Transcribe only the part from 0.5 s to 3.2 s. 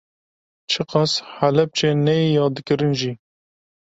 Çiqas Helepçe neyê yadkirin jî